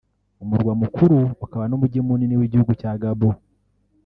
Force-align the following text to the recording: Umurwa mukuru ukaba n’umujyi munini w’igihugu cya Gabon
Umurwa 0.43 0.73
mukuru 0.81 1.17
ukaba 1.45 1.65
n’umujyi 1.67 1.99
munini 2.07 2.35
w’igihugu 2.39 2.71
cya 2.81 2.91
Gabon 3.01 3.35